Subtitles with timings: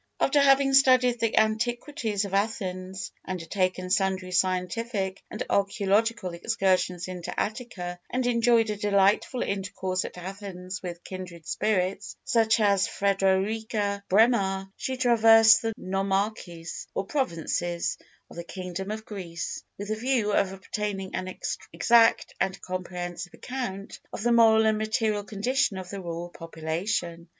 [0.19, 7.99] After having studied the antiquities of Athens, undertaken sundry scientific and archæological excursions into Attica,
[8.09, 14.97] and enjoyed a delightful intercourse at Athens with kindred spirits such as Frederika Bremer she
[14.97, 21.13] traversed the nomarchies, or provinces, of the kingdom of Greece, with the view of obtaining
[21.13, 21.31] an
[21.71, 27.27] exact and comprehensive account of the moral and material condition of the rural population.